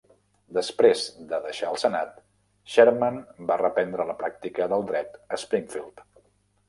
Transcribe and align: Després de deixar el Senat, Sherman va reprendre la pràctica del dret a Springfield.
Després 0.57 1.01
de 1.33 1.39
deixar 1.43 1.69
el 1.73 1.77
Senat, 1.81 2.17
Sherman 2.75 3.19
va 3.51 3.59
reprendre 3.63 4.09
la 4.13 4.17
pràctica 4.23 4.71
del 4.73 4.87
dret 4.93 5.21
a 5.37 5.41
Springfield. 5.47 6.03